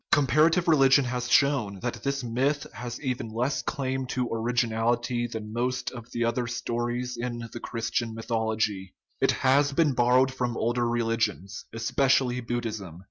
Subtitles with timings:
[0.11, 4.07] Compara tive and critical theology has recently shown that this myth has no greater claim
[4.07, 9.93] to originality than most of the other stories in the Christian mythology; it has been
[9.93, 12.99] borrowed from older religions, especially Buddhism.